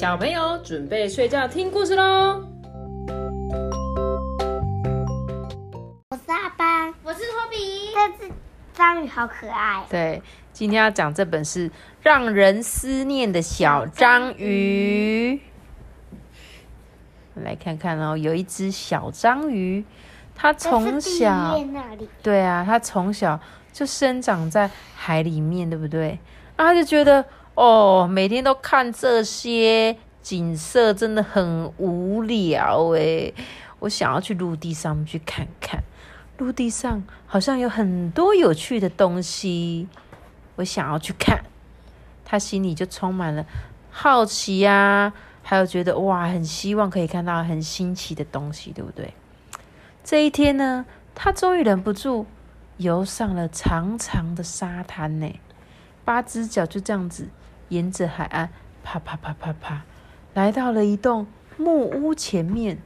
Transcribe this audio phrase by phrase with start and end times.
[0.00, 2.42] 小朋友准备睡觉听故事喽。
[6.08, 7.90] 我是阿班，我是托比。
[7.94, 8.32] 这只
[8.72, 9.84] 章鱼好可爱。
[9.90, 10.22] 对，
[10.54, 11.70] 今天要讲这本是
[12.00, 15.38] 让人思念的小章鱼。
[17.34, 19.84] 来看看哦，有一只小章鱼，
[20.34, 21.60] 它从小
[22.22, 23.38] 对啊，它从小
[23.70, 26.18] 就生长在海里面，对不对？
[26.56, 27.22] 啊，他就觉得
[27.60, 33.34] 哦，每天都看这些景色真的很无聊诶。
[33.80, 35.84] 我想要去陆地上去看看，
[36.38, 39.86] 陆地上好像有很多有趣的东西，
[40.56, 41.44] 我想要去看。
[42.24, 43.44] 他心里就充满了
[43.90, 49.12] 好奇呀、还有觉得哇，很希望可以看到很新奇的东西，对不对？
[50.02, 52.24] 这一天呢，他终于忍不住
[52.78, 55.38] 游上了长长的沙滩呢，
[56.06, 57.28] 八只脚就这样子
[57.70, 58.50] 沿着海岸
[58.84, 59.82] 啪啪啪啪啪，
[60.34, 62.78] 来到了一栋木屋前面。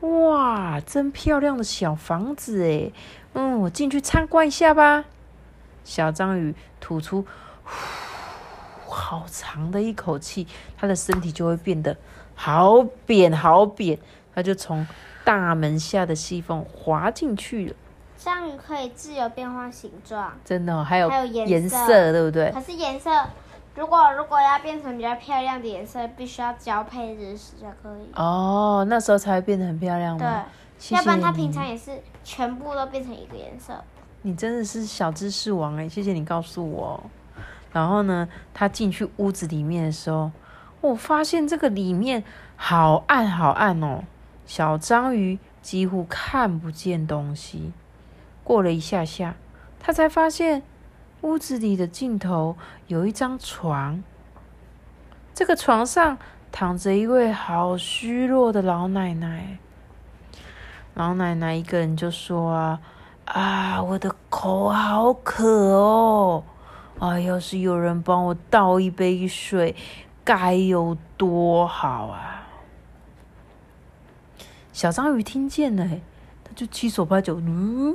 [0.00, 2.92] 哇，真漂亮的小房子诶，
[3.32, 5.04] 嗯，我进去参观一下吧。
[5.84, 7.26] 小章鱼吐出
[7.64, 11.96] 呼好长的一口气，它的身体就会变得
[12.34, 13.98] 好扁好扁，
[14.34, 14.86] 它就从
[15.24, 17.76] 大门下的细缝滑进去了。
[18.24, 22.50] 章鱼可以自由变换形状，真的、哦，还有还有颜颜色色，对不对？
[22.52, 23.10] 可是颜色，
[23.74, 28.10] 如果如果要变成比较漂亮的颜色，必须要交配日食才可以。
[28.14, 30.46] 哦，那时候才会变得很漂亮对吗？，
[30.78, 33.78] 谢谢要不然它平常也是全部都变成一个颜色。
[34.22, 36.98] 你真的是小知识王哎，谢谢你告诉我。
[37.72, 40.32] 然后呢，他进去屋子里面的时候，
[40.80, 42.24] 我发现这个里面
[42.56, 44.02] 好暗好暗哦，
[44.46, 47.72] 小章鱼几乎看不见东西。
[48.44, 49.34] 过了一下下，
[49.80, 50.62] 他才发现
[51.22, 54.04] 屋子里的尽头有一张床，
[55.34, 56.16] 这个床上
[56.52, 59.58] 躺着一位好虚弱的老奶奶。
[60.94, 62.80] 老奶奶一个人就说啊。
[63.24, 66.44] 啊，我的口好渴哦！
[66.98, 69.74] 啊，要是有人帮我倒一杯水，
[70.22, 72.46] 该有多好啊！
[74.74, 75.88] 小章鱼听见了，
[76.44, 77.94] 他就七手八脚，嗯，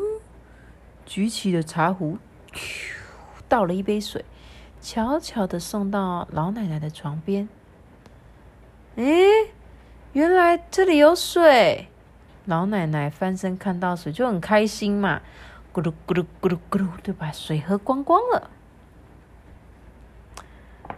[1.10, 2.20] 举起了茶壶，
[3.48, 4.24] 倒了一杯水，
[4.80, 7.50] 悄悄的送到老奶奶的床边。
[8.96, 9.26] 诶，
[10.14, 11.88] 原来这里有水！
[12.46, 15.22] 老奶奶翻身看到水就很开心嘛，
[15.74, 18.52] 咕噜咕噜咕噜咕噜就把水喝光光了。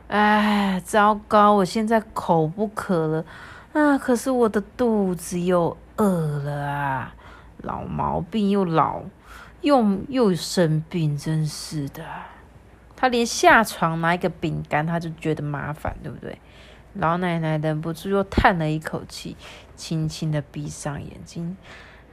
[0.10, 1.54] 哎，糟糕！
[1.54, 3.26] 我现在口不渴了
[3.72, 6.06] 啊，可是我的肚子又饿
[6.40, 7.16] 了啊！
[7.60, 9.04] 老毛病又老，
[9.62, 12.04] 又又生病，真是的。
[12.96, 16.40] 他连下床拿一个饼干，他就觉得麻烦，对不对？
[16.94, 19.38] 老奶奶忍不住又叹了一口气，
[19.76, 21.56] 轻轻的闭上眼睛。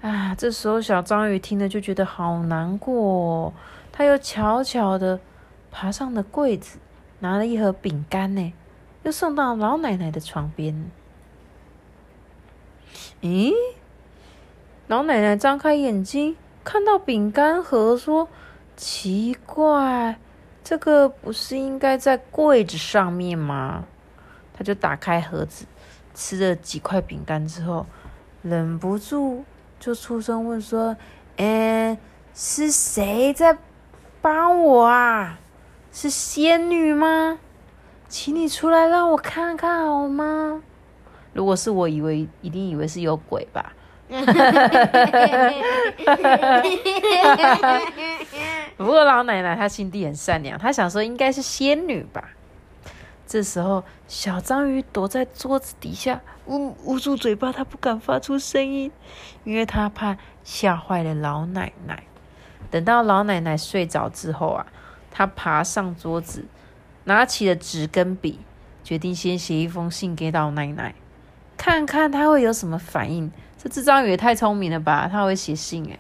[0.01, 3.53] 啊，这时候小章鱼听了就觉得好难过、哦，
[3.91, 5.19] 他又悄悄的
[5.71, 6.79] 爬上了柜子，
[7.19, 8.53] 拿了一盒饼干呢，
[9.03, 10.91] 又送到老奶奶的床边。
[13.21, 13.53] 咦，
[14.87, 18.29] 老奶奶张开眼睛，看到饼干盒，说
[18.77, 20.19] ：“奇怪，
[20.63, 23.85] 这个不是应该在柜子上面吗？”
[24.53, 25.65] 他就打开盒子，
[26.15, 27.87] 吃了几块饼干之后，
[28.43, 29.45] 忍不住
[29.81, 30.97] 就出声问说
[31.39, 31.97] ：“嗯，
[32.35, 33.57] 是谁在
[34.21, 35.39] 帮我啊？
[35.93, 37.39] 是仙女吗？
[38.09, 40.63] 请你出来让我看看好吗？”
[41.33, 43.73] 如果是我，以为一定以为是有鬼吧。
[48.77, 52.31] 不过老奶奶她心地很善良，她想说应该是仙女吧。
[53.27, 58.91] 这时候，小章鱼躲在桌子底下，捂捂住嘴巴，它不敢发出声音，
[59.45, 62.05] 因为它怕吓坏了老奶奶。
[62.71, 64.67] 等到老奶奶睡着之后啊，
[65.11, 66.47] 它爬上桌子，
[67.05, 68.41] 拿起了纸跟笔，
[68.83, 70.95] 决定先写一封信给老奶奶，
[71.59, 73.31] 看看她会有什么反应。
[73.59, 75.99] 这只章鱼也太聪明了吧，它会写信诶。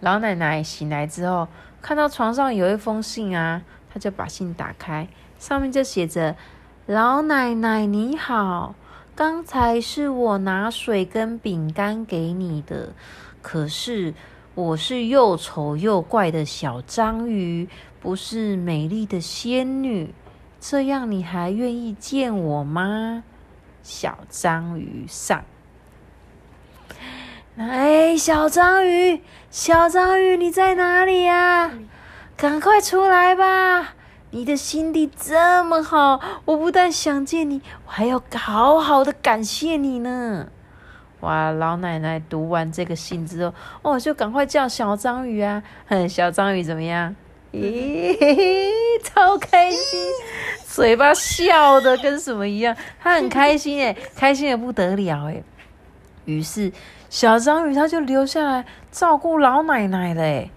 [0.00, 1.48] 老奶奶醒来之后，
[1.80, 3.62] 看到床上有一封信啊。
[3.88, 5.08] 她就把信打开，
[5.38, 6.36] 上面就写着
[6.84, 8.74] ：“老奶奶你好，
[9.14, 12.92] 刚才是我拿水跟饼干给你的，
[13.40, 14.12] 可是
[14.54, 17.66] 我是又丑又怪的小章鱼，
[17.98, 20.12] 不是美丽的仙女，
[20.60, 23.24] 这样你还愿意见我吗？”
[23.88, 25.44] 小章鱼上，
[27.56, 31.70] 哎，小章鱼，小章鱼，你在哪里呀、
[32.36, 33.94] 赶快出来吧！
[34.32, 40.48] 你的心地这么好，我不但想见你，我还要好好的感谢你呢。
[41.20, 41.52] 哇！
[41.52, 47.14] 老奶奶读完这个信之后，哦，就赶快叫小章鱼啊，哼，小章鱼怎么样？
[47.52, 48.16] 咦，
[49.04, 50.10] 超开心，
[50.68, 55.42] 嘴巴笑的跟什么一样，他很开心诶， 开心的不得了诶。
[56.24, 56.70] 于是
[57.08, 60.50] 小章鱼他就留下来照顾老奶奶了诶。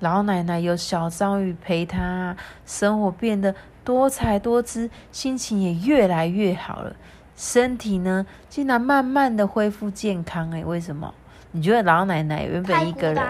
[0.00, 6.94] 老奶奶有小章鱼陪她，生活变得多彩多姿，心情也越来越好了。
[7.36, 11.14] 身体呢，竟然慢慢的恢复健康诶，为什么？
[11.52, 13.24] 你觉得老奶奶原本一个人，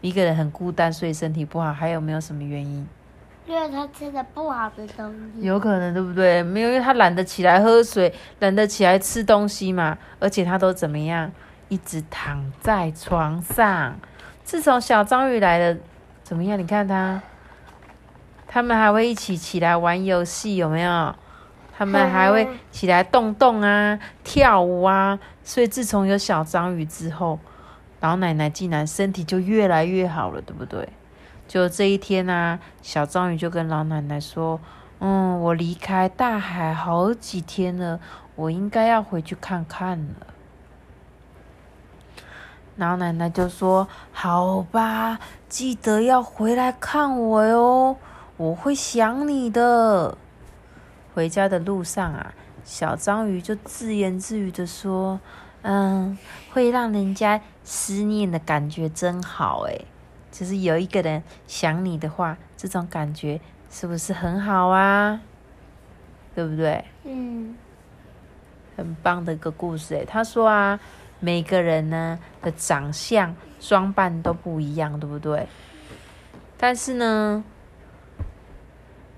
[0.00, 2.84] 一个人很孤单，所以身体不好，还有没有什么原因？
[3.46, 5.42] 因为他吃的不好的东西。
[5.42, 6.42] 有可能对不对？
[6.42, 9.98] 没有，因为他懒得起来喝水，懒得起来吃东西嘛。
[10.18, 11.30] 而且他都怎么样？
[11.68, 13.96] 一直躺在床上。
[14.44, 15.78] 自从小章鱼来了，
[16.22, 16.58] 怎么样？
[16.58, 17.20] 你看他，
[18.46, 21.14] 他们还会一起起来玩游戏，有没有？
[21.76, 25.18] 他们还会起来动动啊，跳舞啊。
[25.42, 27.38] 所以自从有小章鱼之后，
[28.00, 30.88] 老奶奶竟然身体就越来越好了，对不对？
[31.46, 34.58] 就这一天啊，小章鱼就跟老奶奶说
[34.98, 38.00] ：“嗯，我离开大海好几天了，
[38.34, 40.26] 我应该要回去看看了。”
[42.76, 47.96] 老奶奶就说：“好吧，记得要回来看我哟，
[48.36, 50.18] 我会想你的。”
[51.14, 55.20] 回家的路上啊，小章鱼就自言自语的说
[55.62, 56.18] ：“嗯，
[56.52, 59.86] 会让人家思念的感觉真好诶，
[60.34, 63.40] 就是有一个人想你的话，这种感觉
[63.70, 65.20] 是不是很好啊？
[66.34, 66.84] 对不对？
[67.04, 67.56] 嗯，
[68.76, 70.04] 很棒的一个故事诶。
[70.04, 70.80] 他说啊，
[71.20, 75.46] 每个人呢的长相、装扮都不一样，对不对？
[76.58, 77.44] 但是呢。”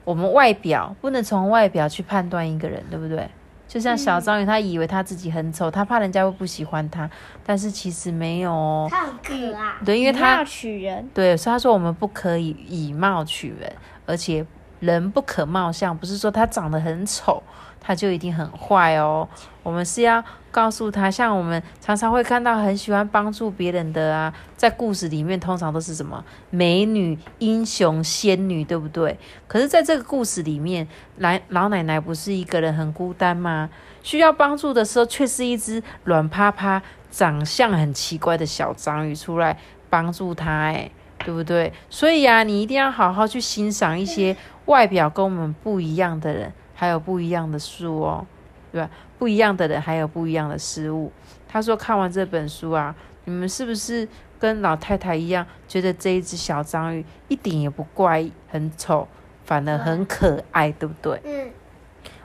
[0.04, 3.28] 我们外表不能从外表去判断一个人，对不对？
[3.76, 7.10] 就像小章鱼，他以为他自己很丑，他怕人家会不喜欢他，
[7.44, 8.88] 但是其实没有哦。
[8.90, 9.74] 他很可爱。
[9.84, 11.06] 对，因为他取人。
[11.12, 13.70] 对，所以他说我们不可以以貌取人，
[14.06, 14.42] 而且
[14.80, 17.42] 人不可貌相，不是说他长得很丑。
[17.78, 19.28] 他就一定很坏哦。
[19.62, 20.20] 我们是要
[20.50, 29.16] 告诉他，像我们常常会看到很喜欢帮助别人的啊，在故事里面通常都是什么美女、英雄、仙女，对不对？
[29.46, 30.88] 可是，在这个故事里面，
[31.18, 33.70] 来老奶奶不是一个人很孤单吗？
[34.02, 36.82] 需要帮助的时候，却是一只软趴趴、
[37.12, 39.56] 长相很奇怪的小章鱼出来
[39.88, 40.90] 帮助他，哎，
[41.26, 41.72] 对不对？
[41.90, 44.36] 所以呀，你一定要好好去欣赏一些
[44.66, 46.52] 外表跟我们不一样的人。
[46.72, 48.24] 还有不一样的书哦，
[48.70, 48.88] 对吧？
[49.18, 51.10] 不一样的人，还有不一样的事物。
[51.48, 52.94] 他说看完这本书啊，
[53.24, 54.06] 你们是不是
[54.38, 59.08] 跟老太太一样，觉得这一只小章鱼一点也不怪、很丑，
[59.44, 61.20] 反而很可爱，对不对？
[61.24, 61.50] 嗯。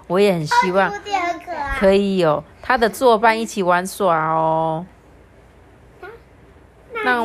[0.08, 0.94] 我也很希望
[1.80, 4.86] 可以有他的作伴一起玩耍哦。
[7.06, 7.24] 那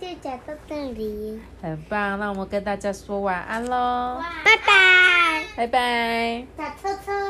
[0.00, 1.40] 就讲到这里。
[1.60, 4.22] 很棒，那我们跟大家说晚安喽。
[4.44, 5.44] 拜拜。
[5.56, 6.46] 拜拜。
[6.56, 7.20] 小车车。